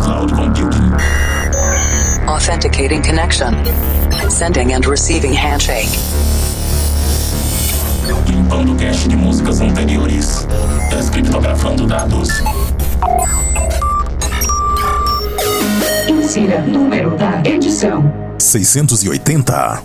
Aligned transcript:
cloud 0.00 0.30
computing. 0.32 0.92
Authenticating 2.28 3.02
connection. 3.02 3.54
Sending 4.30 4.72
and 4.72 4.86
receiving 4.86 5.32
handshake. 5.32 5.88
Limpando 8.26 8.74
cache 8.76 9.08
de 9.08 9.16
músicas 9.16 9.60
anteriores. 9.60 10.46
Descriptografando 10.90 11.86
dados. 11.86 12.28
Insira 16.08 16.60
número 16.62 17.16
da 17.16 17.42
edição: 17.44 18.12
680. 18.38 19.82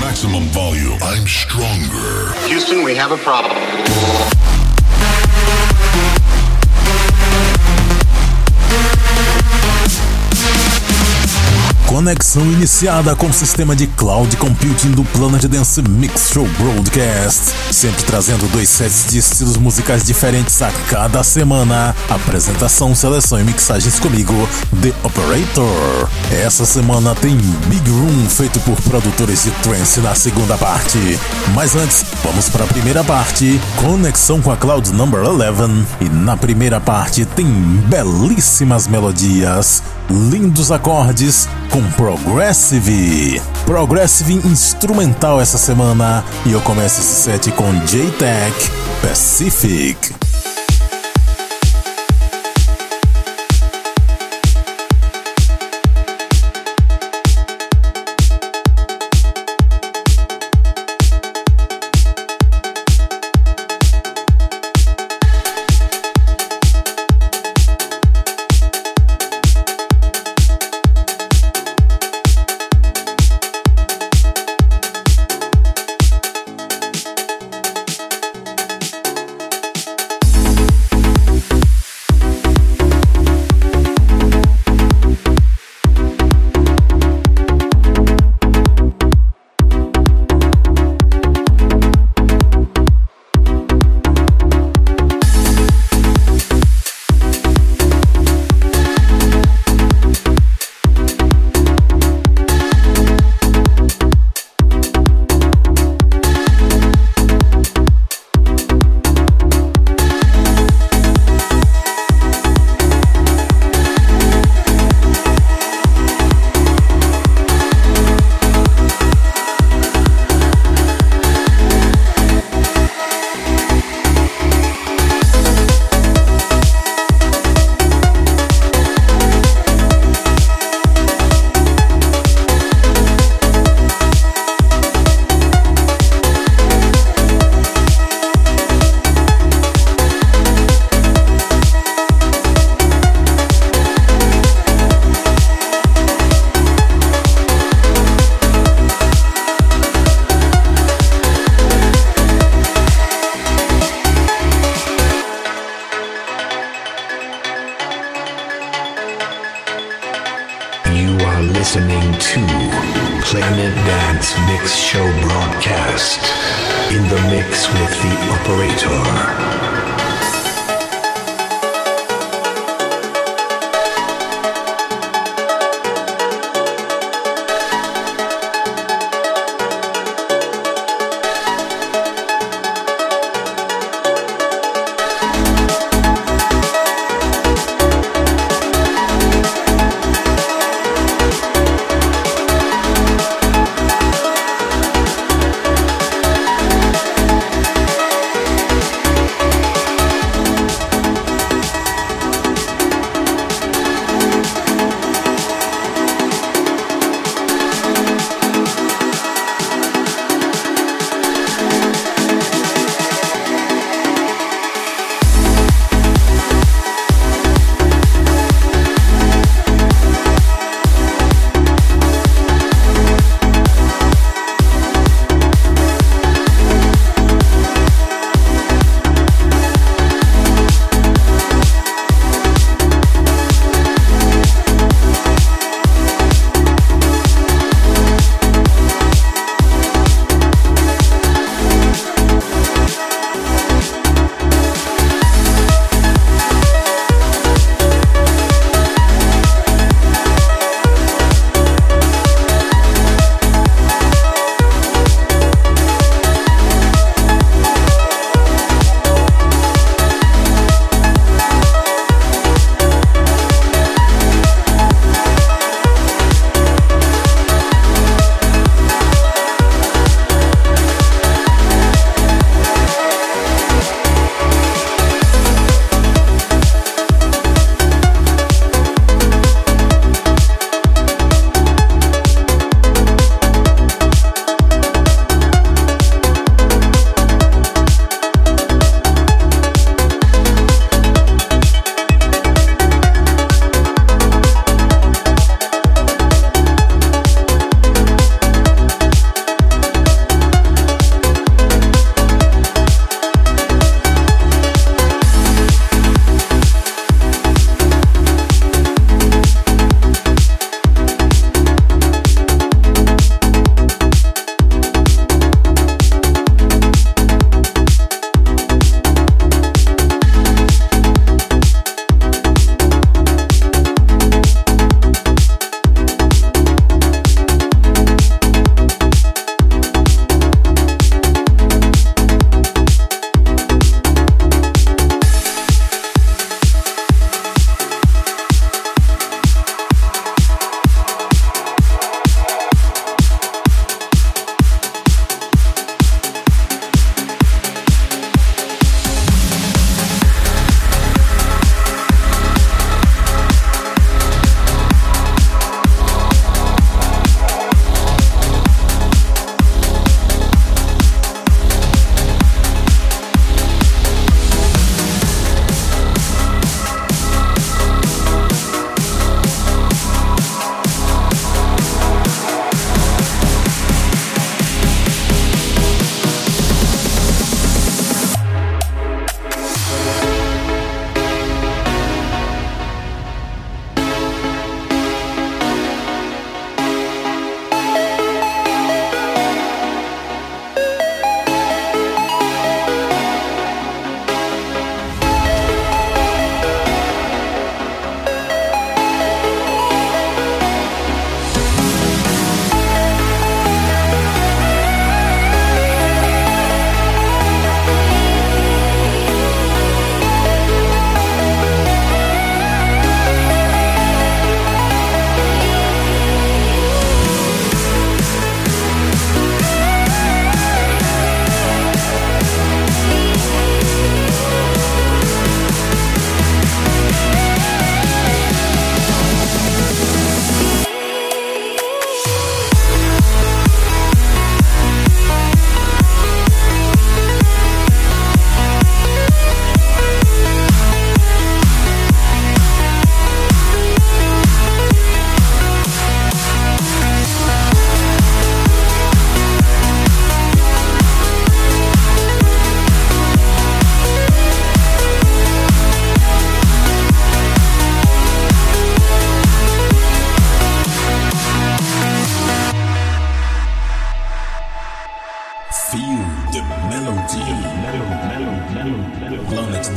Maximum 0.00 0.46
volume. 0.50 0.98
I'm 1.02 1.26
stronger. 1.26 2.34
Houston, 2.48 2.84
we 2.84 2.94
have 2.96 3.12
a 3.12 3.18
problem. 3.18 3.56
Conexão 11.98 12.44
iniciada 12.52 13.16
com 13.16 13.26
o 13.26 13.32
sistema 13.32 13.74
de 13.74 13.88
cloud 13.88 14.36
computing 14.36 14.92
do 14.92 15.02
Planet 15.02 15.42
Dance 15.46 15.82
Mix 15.82 16.30
Show 16.32 16.46
Broadcast. 16.56 17.52
Sempre 17.72 18.04
trazendo 18.04 18.46
dois 18.52 18.68
sets 18.68 19.06
de 19.10 19.18
estilos 19.18 19.56
musicais 19.56 20.04
diferentes 20.04 20.62
a 20.62 20.70
cada 20.88 21.24
semana. 21.24 21.96
Apresentação, 22.08 22.94
seleção 22.94 23.40
e 23.40 23.42
mixagens 23.42 23.98
comigo, 23.98 24.32
The 24.80 24.94
Operator. 25.02 26.08
Essa 26.30 26.64
semana 26.64 27.16
tem 27.16 27.36
Big 27.66 27.90
Room 27.90 28.28
feito 28.28 28.60
por 28.60 28.80
produtores 28.82 29.42
de 29.42 29.50
trance 29.62 29.98
na 29.98 30.14
segunda 30.14 30.56
parte. 30.56 31.18
Mas 31.52 31.74
antes, 31.74 32.04
vamos 32.22 32.48
para 32.48 32.62
a 32.62 32.68
primeira 32.68 33.02
parte. 33.02 33.60
Conexão 33.74 34.40
com 34.40 34.52
a 34.52 34.56
Cloud 34.56 34.92
Number 34.92 35.24
11. 35.24 35.84
E 36.00 36.08
na 36.08 36.36
primeira 36.36 36.80
parte 36.80 37.24
tem 37.24 37.46
belíssimas 37.88 38.86
melodias, 38.86 39.82
lindos 40.10 40.70
acordes 40.70 41.48
com 41.70 41.82
Progressive. 41.92 43.40
Progressive 43.64 44.34
instrumental 44.34 45.40
essa 45.40 45.58
semana 45.58 46.24
e 46.46 46.52
eu 46.52 46.60
começo 46.60 47.00
esse 47.00 47.22
set 47.22 47.52
com 47.52 47.70
J-Tech 47.84 48.54
Pacific. 49.02 50.27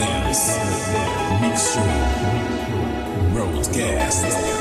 Dance 0.01 0.57
Mix 1.41 1.75
Show 1.75 1.85
Broadcast. 3.33 4.60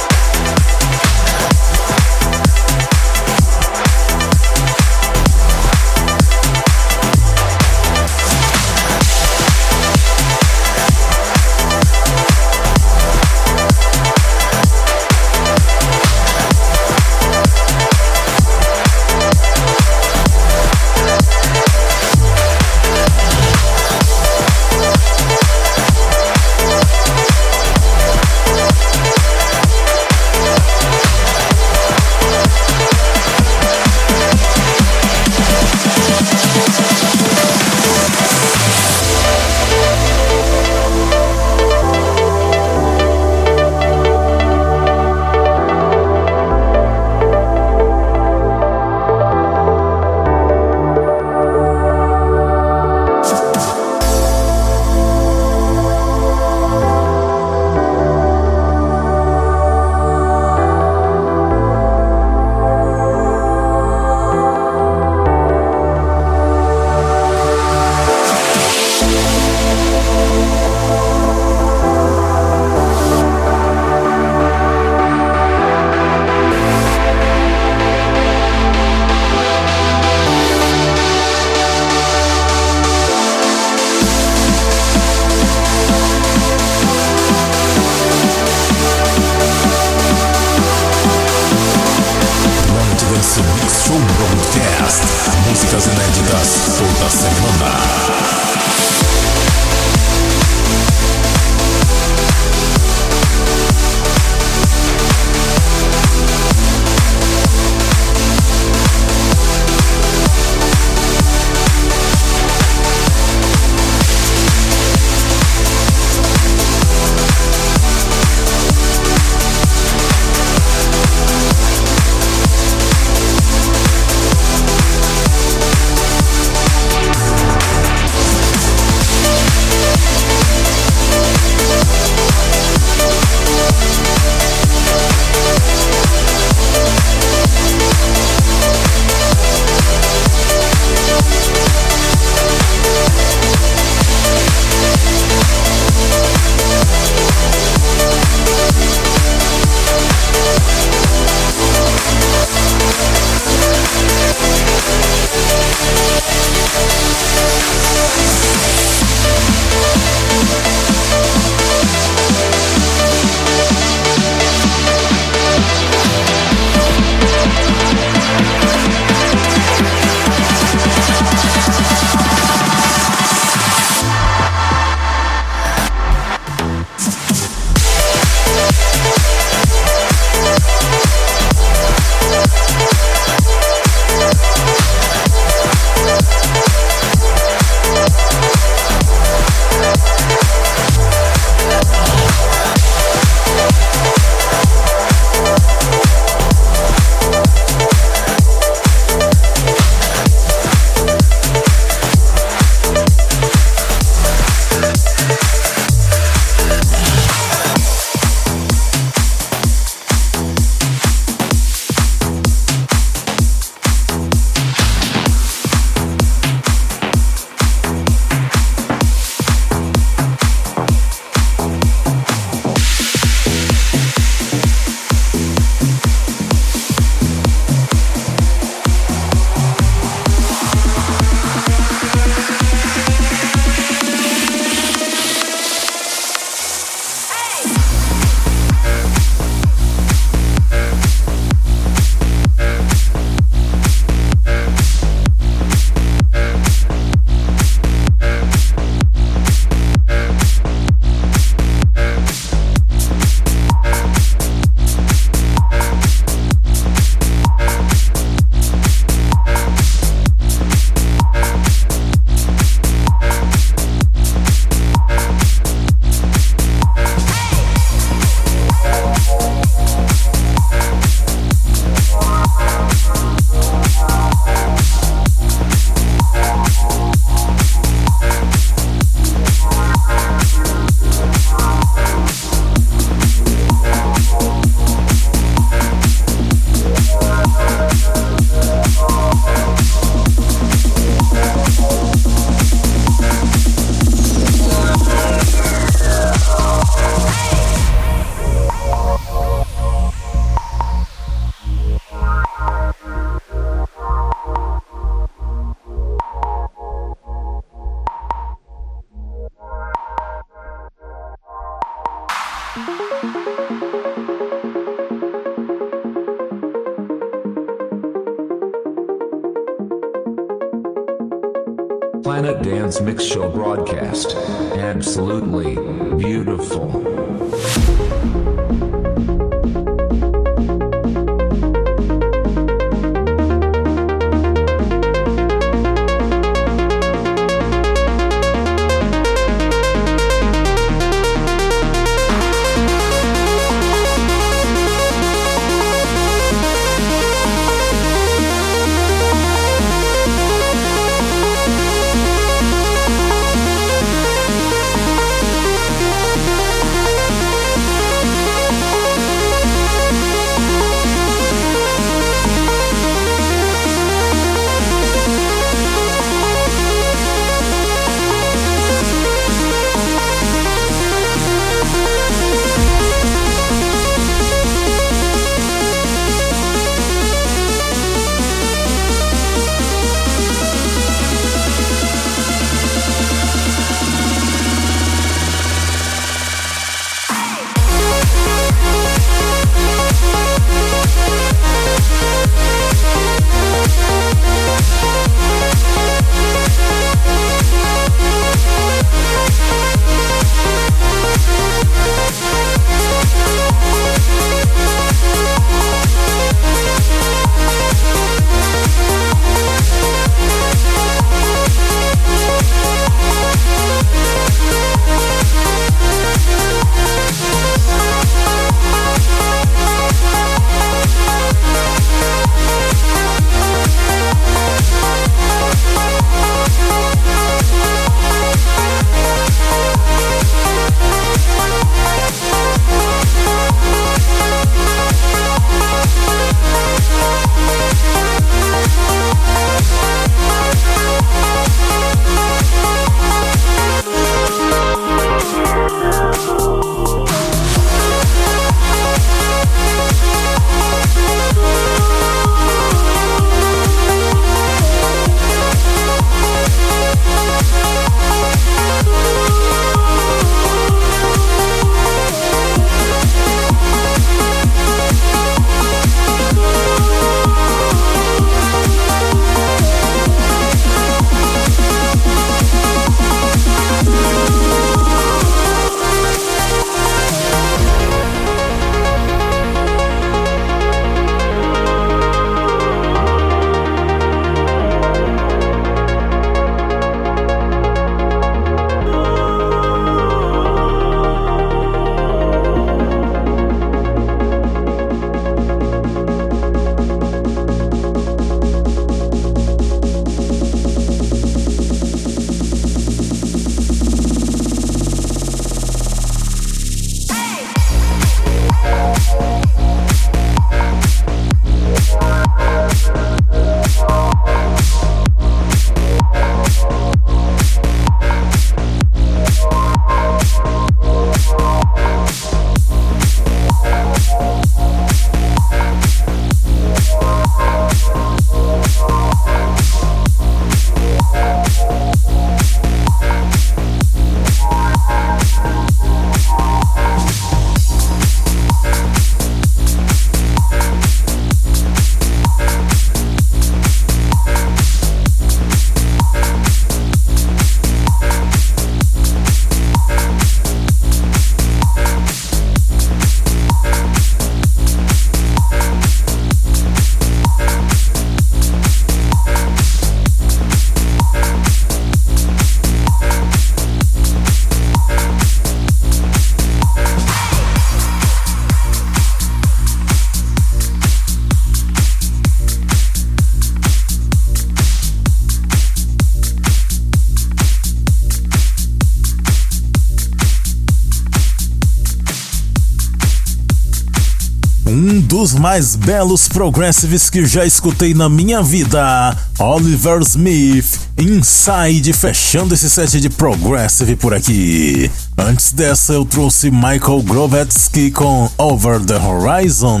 Belos 586.04 586.48
progressives 586.48 587.30
que 587.30 587.46
já 587.46 587.64
escutei 587.64 588.14
na 588.14 588.28
minha 588.28 588.62
vida. 588.62 589.36
Oliver 589.58 590.20
Smith, 590.22 590.98
Inside, 591.18 592.12
fechando 592.12 592.74
esse 592.74 592.90
set 592.90 593.20
de 593.20 593.30
progressive 593.30 594.16
por 594.16 594.34
aqui. 594.34 595.10
Antes 595.38 595.72
dessa, 595.72 596.12
eu 596.12 596.24
trouxe 596.24 596.70
Michael 596.70 597.22
Grovetsky 597.22 598.10
com 598.10 598.50
Over 598.58 599.00
the 599.00 599.16
Horizon. 599.16 600.00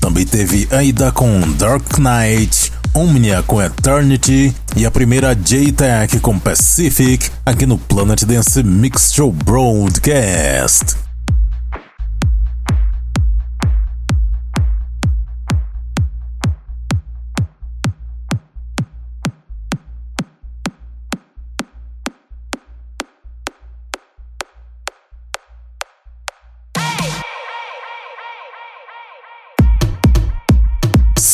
Também 0.00 0.26
teve 0.26 0.68
Aida 0.70 1.10
com 1.12 1.40
Dark 1.58 1.98
Knight. 1.98 2.72
Omnia 2.94 3.42
com 3.46 3.62
Eternity 3.62 4.52
e 4.74 4.84
a 4.84 4.90
primeira 4.90 5.34
J-Tech 5.34 6.18
com 6.20 6.38
Pacific 6.38 7.30
aqui 7.46 7.64
no 7.64 7.78
Planet 7.78 8.24
Dance 8.24 8.62
Mix 8.62 9.12
Show 9.12 9.30
Broadcast. 9.30 10.97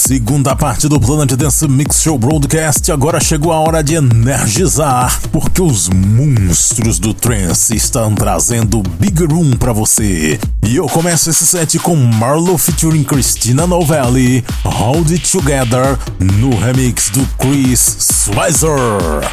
Segunda 0.07 0.55
parte 0.55 0.87
do 0.87 1.01
Planet 1.01 1.33
Dance 1.33 1.67
Mix 1.67 2.03
Show 2.03 2.19
Broadcast. 2.19 2.93
Agora 2.93 3.19
chegou 3.19 3.51
a 3.51 3.59
hora 3.59 3.83
de 3.83 3.95
energizar, 3.95 5.19
porque 5.33 5.63
os 5.63 5.89
monstros 5.89 6.99
do 6.99 7.15
trance 7.15 7.75
estão 7.75 8.15
trazendo 8.15 8.83
Big 9.01 9.25
Room 9.25 9.53
para 9.53 9.73
você. 9.73 10.39
E 10.63 10.77
eu 10.77 10.85
começo 10.89 11.31
esse 11.31 11.47
set 11.47 11.79
com 11.79 11.97
Marlo 11.97 12.59
featuring 12.59 13.03
Christina 13.03 13.67
Novelli, 13.67 14.45
Hold 14.63 15.11
It 15.11 15.33
Together, 15.33 15.99
no 16.21 16.55
remix 16.55 17.09
do 17.09 17.27
Chris 17.39 17.97
Schweizer. 17.99 19.25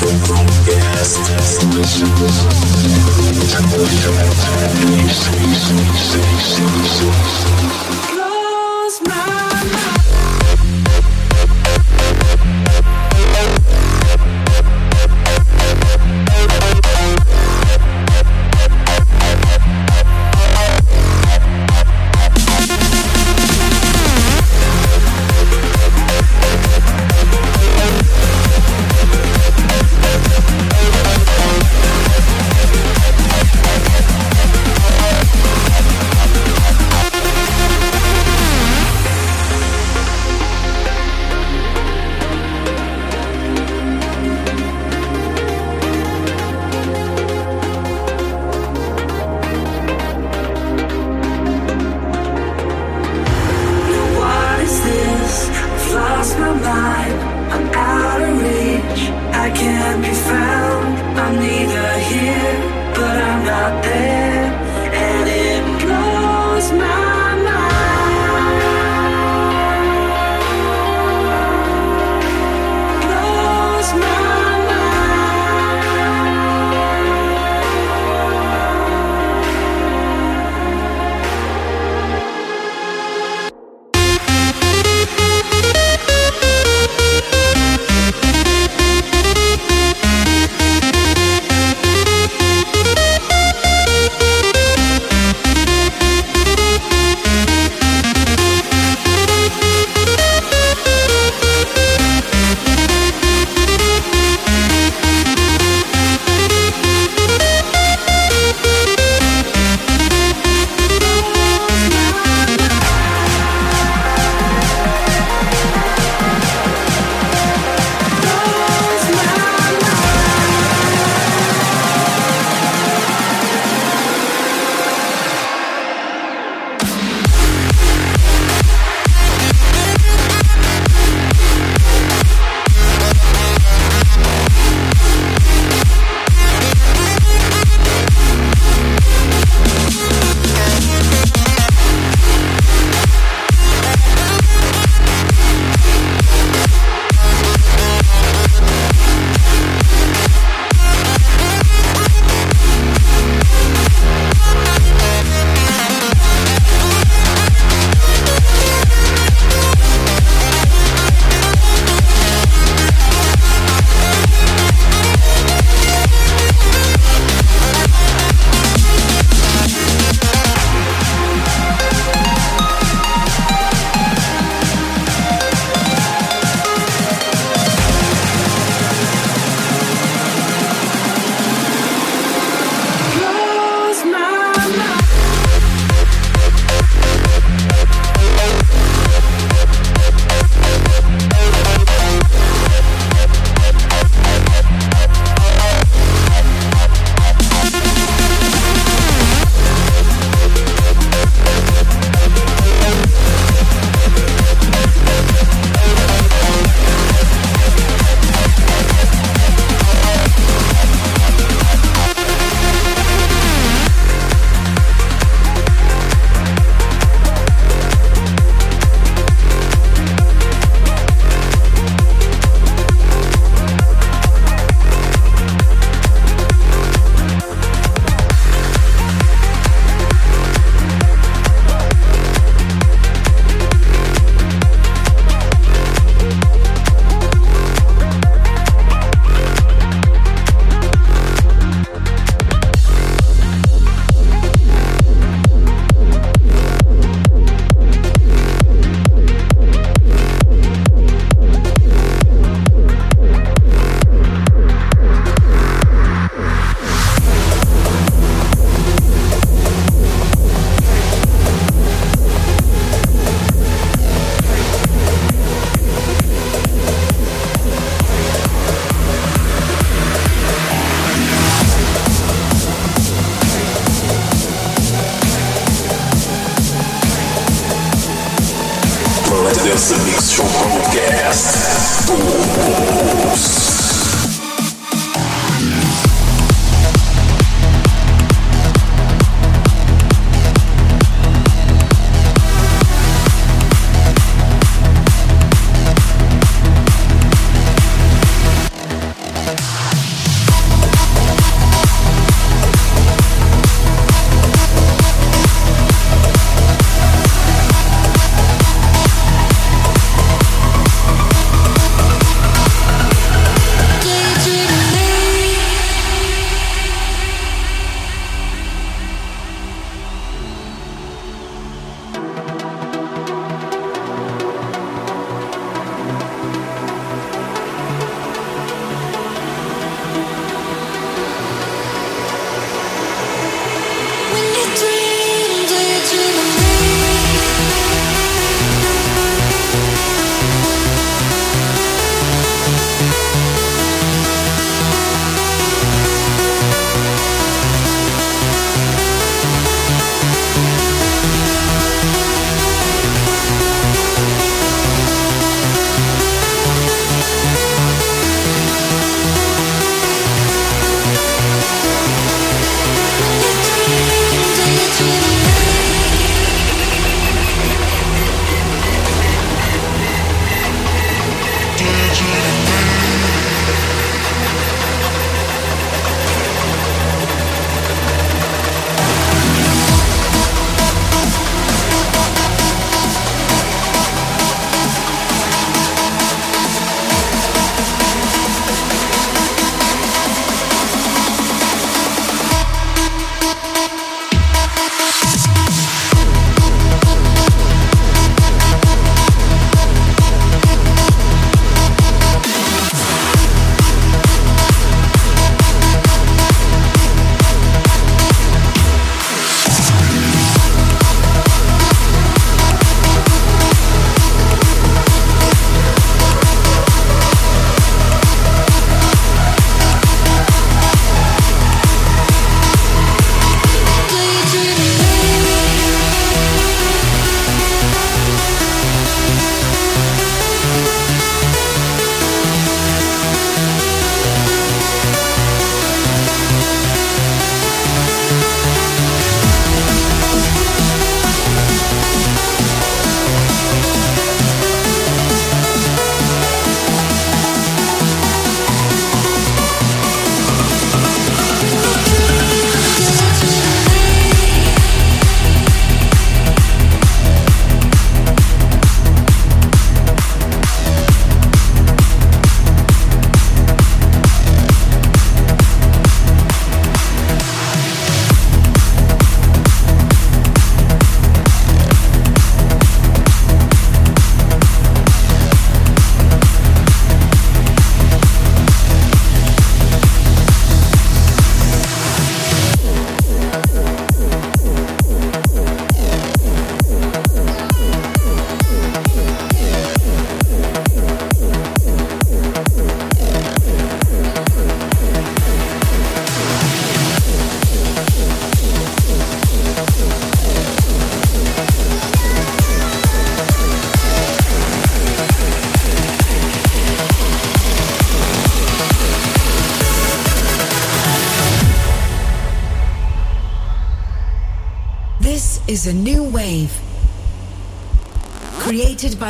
Thank 0.00 0.28
you. 8.12 8.17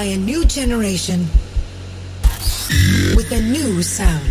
A 0.09 0.17
new 0.17 0.43
generation 0.47 1.21
with 3.15 3.31
a 3.31 3.41
new 3.43 3.83
sound. 3.83 4.28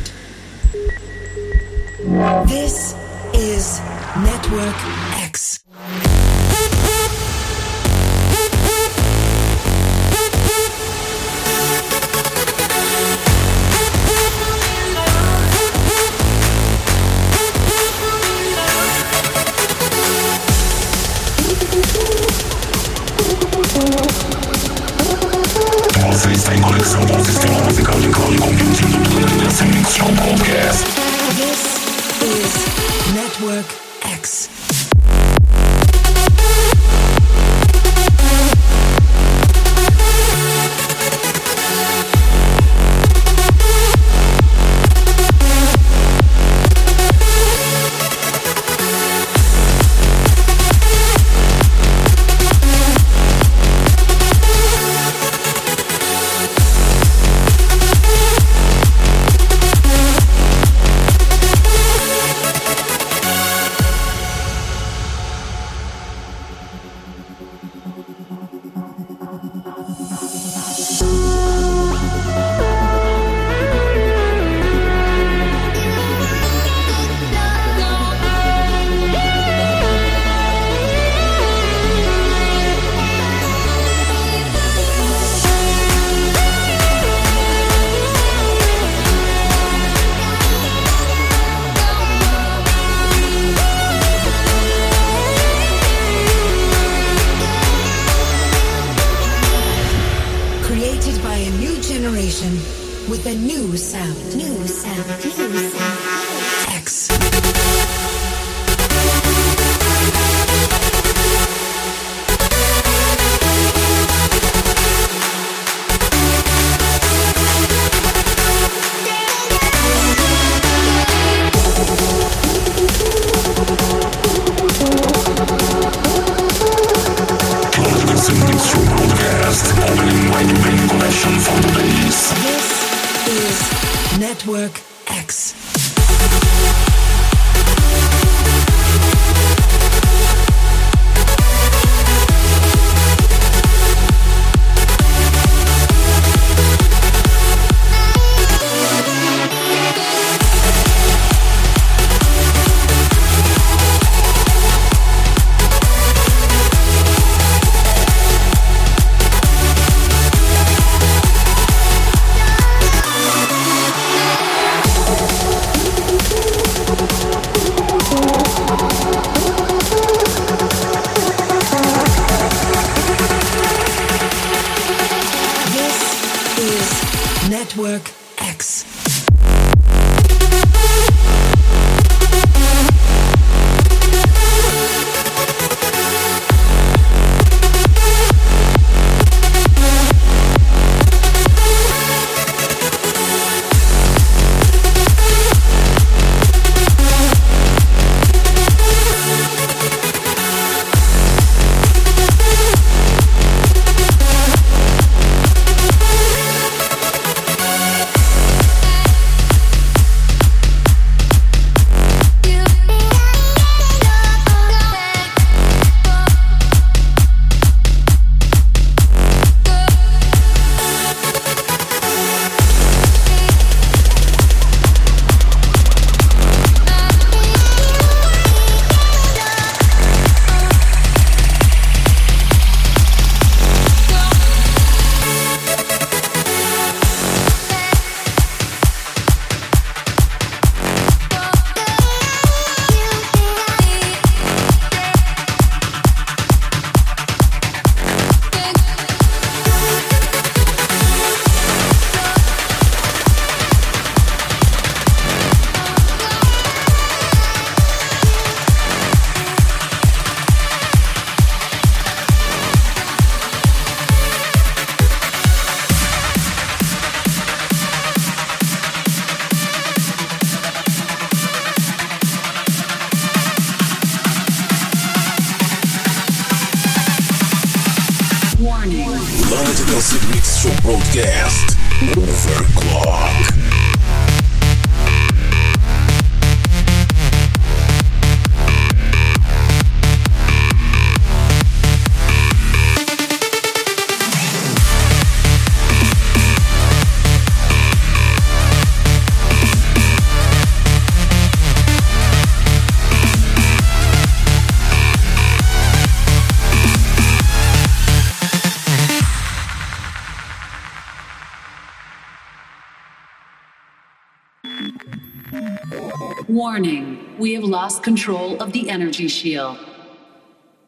We 317.47 317.53
have 317.53 317.63
lost 317.63 318.03
control 318.03 318.61
of 318.61 318.73
the 318.73 318.89
energy 318.89 319.29
shield. 319.29 319.77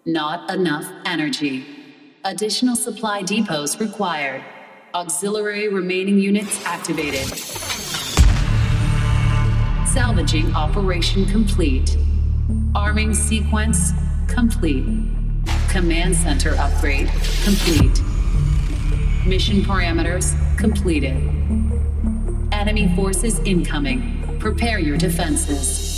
Not 0.05 0.53
enough 0.53 0.85
energy. 1.05 1.65
Additional 2.25 2.75
supply 2.75 3.21
depots 3.21 3.79
required. 3.79 4.43
Auxiliary 4.93 5.69
remaining 5.69 6.19
units 6.19 6.61
activated. 6.65 7.25
Salvaging 9.87 10.53
operation 10.53 11.25
complete. 11.27 11.95
Arming 12.75 13.13
sequence 13.13 13.93
complete. 14.27 14.83
Command 15.69 16.13
center 16.13 16.55
upgrade 16.57 17.07
complete. 17.45 18.01
Mission 19.25 19.61
parameters 19.61 20.35
completed. 20.57 21.15
Enemy 22.51 22.93
forces 22.97 23.39
incoming. 23.45 24.37
Prepare 24.41 24.79
your 24.79 24.97
defenses. 24.97 25.88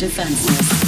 defenseless. 0.00 0.79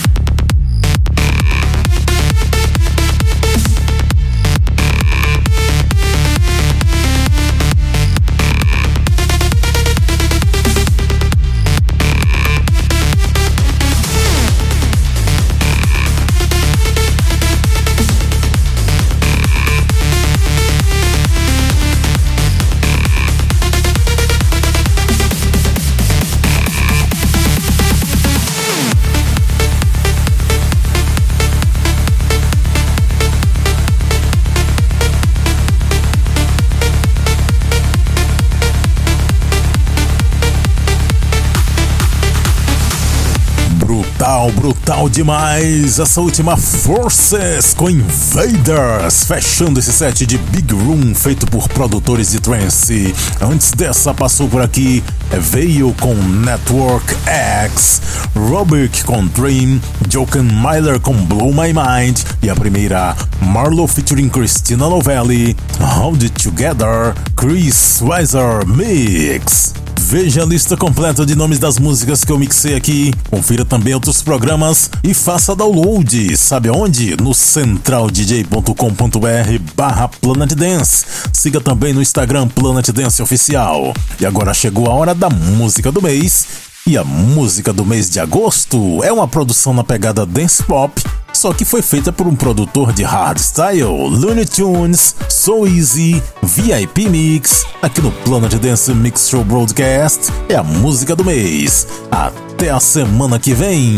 Brutal 45.03 45.09
demais. 45.09 45.99
Essa 45.99 46.21
última 46.21 46.57
Forces 46.57 47.75
com 47.75 47.89
Invaders, 47.89 49.25
fechando 49.25 49.81
esse 49.81 49.93
set 49.93 50.27
de 50.27 50.39
Big 50.39 50.73
Room 50.73 51.15
feito 51.15 51.47
por 51.47 51.69
produtores 51.69 52.31
de 52.31 52.41
trance. 52.41 53.15
Antes 53.41 53.73
dessa, 53.73 54.13
passou 54.15 54.49
por 54.49 54.61
aqui 54.61 55.03
veio 55.31 55.95
com 56.01 56.15
Network 56.15 57.15
X, 57.27 58.01
Robic 58.37 59.03
com 59.05 59.27
Dream, 59.29 59.81
Joken 60.11 60.43
Myler 60.43 61.01
com 61.01 61.15
Blow 61.15 61.53
My 61.53 61.73
Mind 61.73 62.21
e 62.43 62.51
a 62.51 62.55
primeira 62.55 63.17
Marlowe 63.41 63.89
featuring 63.89 64.29
Christina 64.29 64.89
Novelli, 64.89 65.57
Hold 65.81 66.23
It 66.23 66.43
Together, 66.43 67.15
Chris 67.37 68.01
Weiser 68.03 68.67
Mix. 68.67 69.82
Veja 70.13 70.43
a 70.43 70.45
lista 70.45 70.77
completa 70.77 71.25
de 71.25 71.35
nomes 71.35 71.59
das 71.59 71.79
músicas 71.79 72.23
que 72.23 72.31
eu 72.31 72.39
mixei 72.39 72.75
aqui. 72.75 73.15
Confira 73.31 73.65
também 73.65 73.95
outros 73.95 74.23
programas 74.23 74.91
e 75.03 75.15
faça 75.15 75.57
download. 75.57 76.37
Sabe 76.37 76.69
aonde? 76.69 77.17
No 77.17 77.33
centraldj.com.br 77.33 79.73
barra 79.75 80.09
Planet 80.09 80.53
Dance. 80.53 81.07
Siga 81.33 81.63
também 81.63 81.95
no 81.95 82.03
Instagram 82.03 82.47
Planet 82.47 82.91
Dance 82.91 83.23
Oficial. 83.23 83.95
E 84.21 84.27
agora 84.27 84.53
chegou 84.53 84.87
a 84.87 84.93
hora 84.93 85.15
da 85.15 85.31
música 85.31 85.91
do 85.91 86.03
mês. 86.03 86.47
E 86.87 86.99
a 86.99 87.05
música 87.05 87.73
do 87.73 87.87
mês 87.87 88.11
de 88.11 88.21
agosto 88.21 89.03
é 89.03 89.11
uma 89.11 89.27
produção 89.27 89.73
na 89.73 89.83
pegada 89.83 90.27
dance 90.27 90.63
pop 90.63 91.03
só 91.43 91.53
que 91.53 91.65
foi 91.65 91.83
feita 91.83 92.13
por 92.13 92.29
um 92.29 92.37
produtor 92.37 92.93
de 92.93 93.03
hardstyle, 93.03 93.83
Looney 93.83 94.45
Tunes, 94.45 95.17
So 95.29 95.67
Easy, 95.67 96.23
VIP 96.41 97.09
Mix, 97.09 97.67
aqui 97.83 98.01
no 98.01 98.13
Planet 98.13 98.55
Dance 98.61 98.95
Mix 98.95 99.29
Show 99.29 99.43
Broadcast, 99.43 100.33
é 100.49 100.55
a 100.55 100.63
música 100.63 101.17
do 101.17 101.25
mês. 101.25 101.89
Até 102.13 102.71
a 102.71 102.79
semana 102.79 103.41
que 103.41 103.55
vem! 103.55 103.97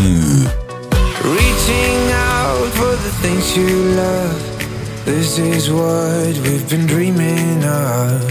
Reaching 1.22 2.12
out 2.14 2.70
for 2.78 2.96
the 2.96 3.10
things 3.20 3.54
you 3.54 3.94
love. 3.94 4.40
This 5.04 5.38
is 5.38 5.68
what 5.68 6.38
we've 6.48 6.66
been 6.70 6.86
dreaming 6.86 7.62
of. 7.62 8.22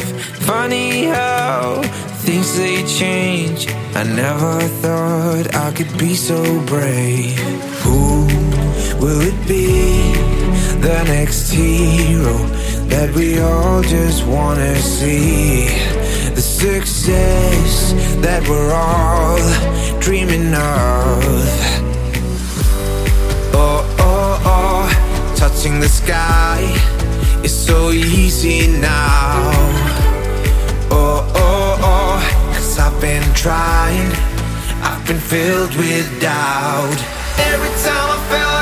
Funny 0.44 1.06
how 1.06 1.84
things 2.26 2.58
they 2.58 2.84
change. 2.86 3.68
I 3.94 4.06
never 4.06 4.60
thought 4.82 5.56
I 5.56 5.72
could 5.72 5.96
be 6.00 6.16
so 6.16 6.42
brave. 6.62 7.38
Who 7.84 8.43
Will 9.04 9.20
it 9.20 9.48
be 9.50 10.14
the 10.80 11.04
next 11.04 11.52
hero 11.52 12.38
that 12.88 13.14
we 13.14 13.38
all 13.38 13.82
just 13.82 14.26
wanna 14.26 14.78
see? 14.78 15.68
The 16.34 16.42
success 16.42 17.92
that 18.22 18.48
we're 18.48 18.72
all 18.72 19.44
dreaming 20.00 20.54
of. 20.54 21.20
Oh, 23.54 23.84
oh, 24.00 24.42
oh, 24.56 25.36
touching 25.36 25.82
the 25.82 25.90
sky 25.90 26.62
is 27.44 27.54
so 27.54 27.92
easy 27.92 28.68
now. 28.80 29.52
Oh, 30.90 31.30
oh, 31.36 31.78
oh, 31.92 32.54
cause 32.54 32.80
I've 32.80 33.02
been 33.02 33.34
trying, 33.34 34.14
I've 34.82 35.06
been 35.06 35.20
filled 35.20 35.76
with 35.76 36.08
doubt. 36.22 37.00
Every 37.52 37.74
time 37.84 38.10
I 38.16 38.28
felt 38.30 38.53